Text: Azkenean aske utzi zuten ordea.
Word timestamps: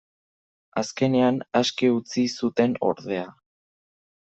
Azkenean 0.81 1.37
aske 1.61 1.91
utzi 1.97 2.25
zuten 2.41 2.75
ordea. 2.91 3.29